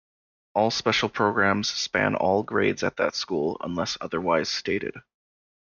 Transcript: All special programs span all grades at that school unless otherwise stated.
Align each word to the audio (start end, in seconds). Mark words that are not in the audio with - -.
All 0.55 0.71
special 0.71 1.09
programs 1.09 1.69
span 1.69 2.15
all 2.15 2.41
grades 2.41 2.81
at 2.81 2.97
that 2.97 3.13
school 3.13 3.57
unless 3.61 3.99
otherwise 4.01 4.49
stated. 4.49 4.95